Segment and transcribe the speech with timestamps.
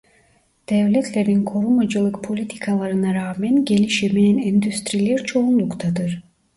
[0.69, 6.23] Devletlerin korumacılık politikalarına rağmen gelişemeyen endüstriler çoğunluktadır.